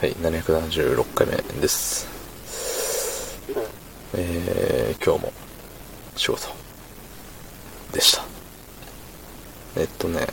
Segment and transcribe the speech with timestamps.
[0.00, 2.08] はい、776回目です。
[4.14, 5.32] えー、今日も
[6.16, 6.48] 仕事
[7.92, 8.22] でした。
[9.76, 10.26] えっとね、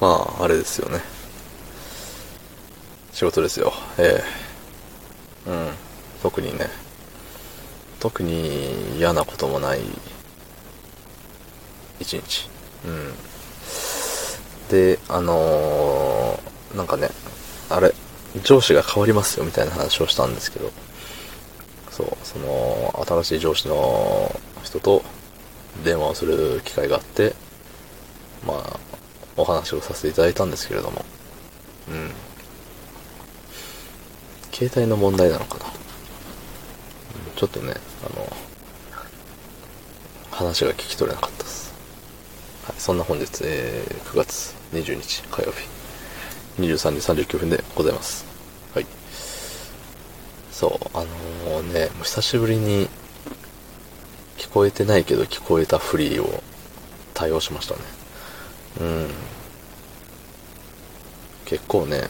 [0.00, 1.00] まあ、あれですよね。
[3.12, 3.72] 仕事ですよ。
[3.98, 4.22] え
[5.46, 5.72] えうん、
[6.22, 6.68] 特にね、
[7.98, 9.80] 特に嫌なこともない
[11.98, 12.48] 一日。
[12.84, 13.12] うん。
[14.70, 17.08] で、あのー、なんかね、
[17.70, 17.92] あれ、
[18.42, 20.72] 上司が変わりますよみたいな話をしたんですけど、
[21.90, 25.04] そう、その、新しい上司の人と
[25.84, 27.34] 電話をする機会があって、
[28.46, 28.80] まあ、
[29.36, 31.04] お話をさせていただいたんですけれども、
[31.88, 32.10] うん。
[34.52, 35.64] 携帯の問題なのかな。
[37.36, 38.32] ちょっとね、あの、
[40.30, 41.74] 話が聞き取れなかったです。
[42.64, 45.68] はい、そんな本日、えー、9月20日火曜日、
[46.58, 48.24] 23時39分でございます。
[48.74, 48.86] はい。
[50.50, 52.88] そう、あのー、ね、もう久しぶりに、
[54.36, 56.42] 聞こえてないけど聞こえたフリーを
[57.12, 57.80] 対応しましたね。
[58.80, 59.10] うん。
[61.44, 62.08] 結構ね、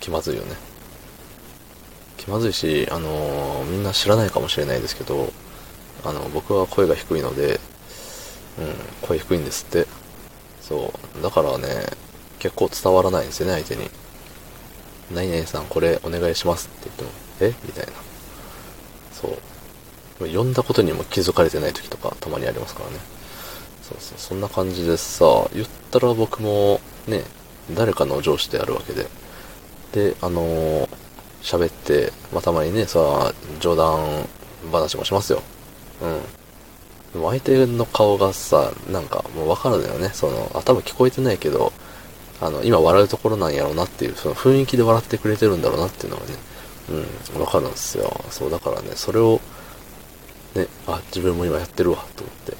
[0.00, 0.56] 気まずいよね。
[2.16, 5.32] 気まずいし、あのー、みんな知らないかもしれないですけど、
[6.04, 7.60] あの、僕は声が低いので、
[8.58, 9.86] うん、声低いんですって。
[10.60, 11.22] そう。
[11.22, 11.86] だからね、
[12.40, 13.88] 結構伝わらないんですよね、相手に。
[15.14, 17.10] 何々さんこれお願いしますって言っても、
[17.40, 17.54] え？
[17.64, 17.92] みたいな。
[19.12, 20.28] そう。
[20.28, 22.96] 呼んだことにも気づかれてない時とかたまにありますからね。
[23.82, 25.24] そうそう、そんな感じでさ、
[25.54, 27.22] 言ったら僕もね、
[27.74, 29.06] 誰かの上司であるわけで。
[29.92, 30.88] で、あのー
[31.42, 34.28] 喋って、まあ、たまにね、さ、冗談
[34.70, 35.40] 話もしますよ。
[36.02, 36.20] うん。
[37.14, 40.10] でも相手の顔がさ、なんかもうわかるのよね。
[40.12, 41.72] その、あ、多分聞こえてないけど、
[42.40, 46.34] あの、今笑うところなんやろうなっていう、その雰囲気で笑ってくれてるんだろうなっていうのがね、
[47.36, 48.24] うん、わかるんですよ。
[48.30, 49.40] そう、だからね、それを、
[50.54, 52.56] ね、あ、自分も今やってるわ、と思って。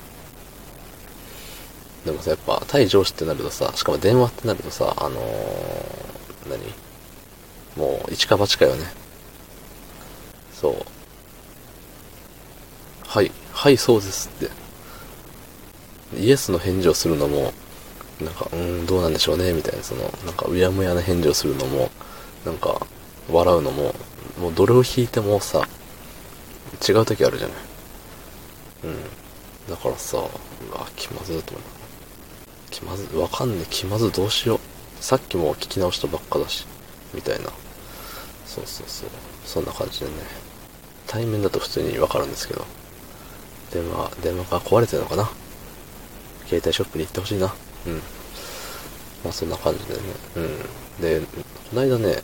[2.05, 6.61] でもさ、やっぱ、対上司ってなるとさ、しかも電話ってなるとさ、あのー、何？
[7.77, 8.85] もう、一か八かよね。
[10.53, 10.75] そう。
[13.07, 14.51] はい、はい、そうですって。
[16.19, 17.53] イエスの返事をするのも、
[18.21, 21.91] なんか、うん、どうなんでしょうね、みたいな、その、なんか、うやむやな返事をするのも、
[22.45, 22.87] なんか、
[23.31, 23.95] 笑うのも、
[24.39, 25.67] もうどれを引いてもさ、
[26.87, 27.57] 違う時あるじゃない。
[28.85, 29.71] うん。
[29.71, 30.21] だからさ、う
[30.75, 31.63] わ、気まずいと思う。
[32.71, 34.61] 気まず、わかんねえ、気まずい、どうしよう。
[35.01, 36.67] さっきも聞き直したばっかだし、
[37.15, 37.47] みたいな。
[38.47, 39.09] そうそうそう。
[39.45, 40.13] そんな感じでね。
[41.07, 42.65] 対面だと普通にわかるんですけど。
[43.73, 45.31] 電話、電話が壊れてるのかな
[46.47, 47.55] 携帯ショップに行ってほしいな。
[47.87, 47.95] うん。
[49.25, 50.01] まあそんな感じでね。
[50.37, 51.03] うん。
[51.03, 52.23] で、この間ね、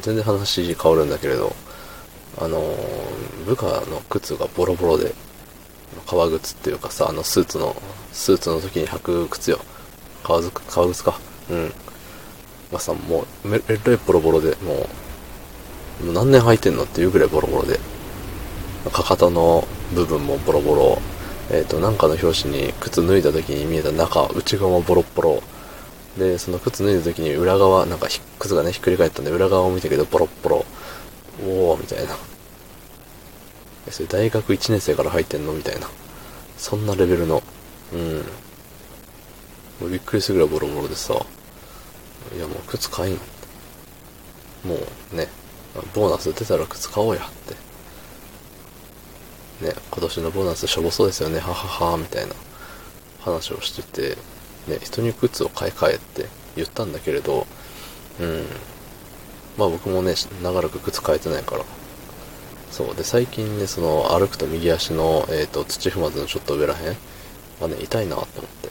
[0.00, 1.54] 全然話変わるんだけれど、
[2.38, 5.12] あのー部下の靴がボロボロで、
[6.06, 7.76] 革靴っていうかさ、あのスーツの、
[8.12, 9.58] スーツの時に履く靴よ。
[10.22, 11.18] 革靴革靴か。
[11.50, 11.72] うん。
[12.72, 14.88] がさ、もう、めえらいボロボロで、も
[16.00, 17.78] う、もう何年履いてんのっていうぐらいボロボロで。
[18.92, 21.02] かかとの部分もボロボロ。
[21.52, 25.42] えっ、と、なんかの表紙に靴脱いだ時に見えた中、内側もボロッボロ。
[26.16, 28.08] で、その靴脱いだ時に裏側、なんか
[28.38, 30.64] 靴がね、ひっくり返ったんで、裏側を見たけどボロッボロ。
[31.44, 32.16] おー、みたいな。
[33.90, 35.52] それ大学1年生から入ってんの？
[35.52, 35.88] みたいな。
[36.56, 37.42] そんなレベルの。
[37.92, 38.16] うん。
[38.18, 38.22] も
[39.88, 41.14] うびっくりするぐらいボロボロでさ。
[42.34, 43.16] いやもう靴買いん。
[44.64, 44.76] も
[45.12, 45.28] うね、
[45.94, 47.71] ボーナス出たら靴買おうやって。
[49.60, 52.34] ね、今年のボーナスしょぼそうですよね、ははは、みたいな
[53.20, 54.16] 話をしてて、
[54.66, 56.26] ね、人に靴を買い替えって
[56.56, 57.46] 言ったんだけれど、
[58.20, 58.44] うん。
[59.58, 61.64] まあ僕もね、長らく靴変えてないから。
[62.70, 62.94] そう。
[62.94, 66.96] で、最近ね、その、歩くと右足の、えっ、と、土踏まずのちょっと上らへん
[67.60, 68.26] がね、痛いなと思っ
[68.62, 68.68] て。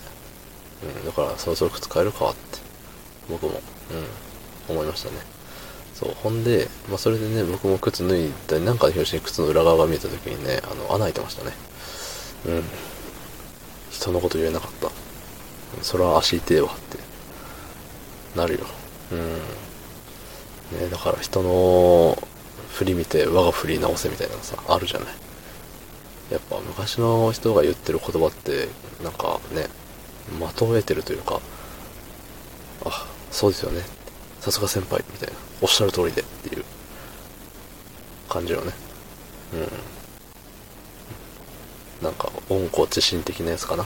[1.00, 1.06] うん。
[1.06, 2.58] だから、そろそろ靴変えるかって、
[3.30, 3.62] 僕も、
[4.70, 5.18] うん、思いましたね。
[6.02, 6.14] そう。
[6.16, 11.52] ほんで、まあそれでね、僕も靴脱いだり、なんかの表紙に靴の裏側が見えた時にね、あの、穴開いてましたね。
[12.48, 12.64] うん。
[13.92, 14.90] 人のこと言えなかった。
[15.84, 16.98] それは足痛えわって、
[18.36, 18.66] なるよ。
[19.12, 20.80] うん。
[20.80, 22.18] ね、だから人の
[22.70, 25.08] 振り見て我が振り直せみたいなのさ、あるじゃない。
[26.32, 28.70] やっぱ昔の人が言ってる言葉って、
[29.04, 29.68] なんかね、
[30.40, 31.42] 的を得てるというか、
[32.86, 34.01] あ、そうですよね。
[34.42, 35.36] さすが先輩みたいな。
[35.62, 36.66] おっしゃる通りでっていう
[38.28, 38.74] 感じのね。
[39.54, 39.58] う
[42.04, 42.04] ん。
[42.04, 43.86] なんか、温故知新的なやつかな。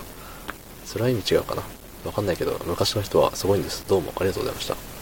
[0.86, 1.64] それは意味違うかな。
[2.06, 3.86] わかんないけど、昔の人はすごいんです。
[3.86, 4.95] どうもありがとうございました。